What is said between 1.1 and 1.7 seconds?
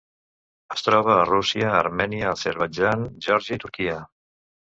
a Rússia,